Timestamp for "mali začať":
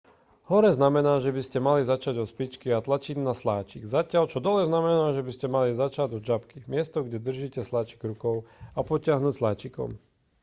1.67-2.15, 5.55-6.09